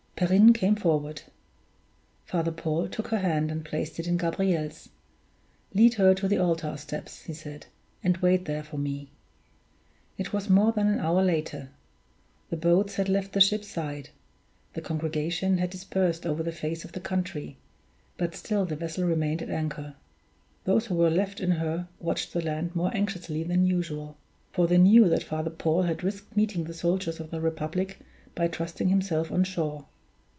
[0.17, 1.23] Perrine came forward.
[2.25, 4.89] Father Paul took her hand and placed it in Gabriel's.
[5.73, 7.65] "Lead her to the altar steps," he said,
[8.03, 9.09] "and wait there for me."
[10.19, 11.69] It was more than an hour later;
[12.51, 14.09] the boats had left the ship's side;
[14.73, 17.57] the congregation had dispersed over the face of the country
[18.17, 19.95] but still the vessel remained at anchor.
[20.65, 24.17] Those who were left in her watched the land more anxiously than usual;
[24.51, 27.97] for they knew that Father Paul had risked meeting the soldiers of the Republic
[28.35, 29.85] by trusting himself on shore.